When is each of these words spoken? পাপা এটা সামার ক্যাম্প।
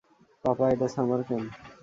পাপা 0.43 0.65
এটা 0.73 0.87
সামার 0.95 1.21
ক্যাম্প। 1.27 1.51